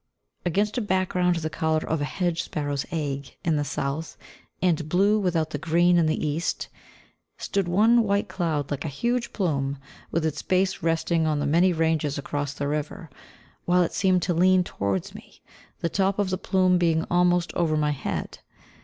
[0.47, 4.17] Against a background the colour of a hedge sparrow's egg in the south,
[4.59, 6.69] and blue without the green in the east,
[7.37, 9.77] stood one white cloud, like a huge plume,
[10.09, 13.11] with its base resting on the many ranges across the river,
[13.65, 15.43] while it seemed to lean towards me,
[15.81, 18.39] the top of the plume being almost over my head.